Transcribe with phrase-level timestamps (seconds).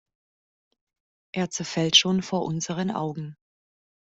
[1.31, 3.37] Er zerfällt schon vor unseren Augen.